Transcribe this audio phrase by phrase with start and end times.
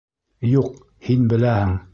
[0.53, 0.73] Юҡ,
[1.09, 1.81] һин беләһең!